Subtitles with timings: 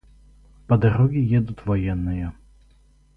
[0.65, 2.33] По дороге едут военные.